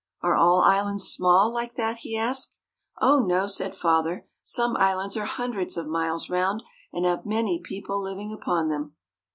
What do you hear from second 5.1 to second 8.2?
are hundreds of miles round, and have many people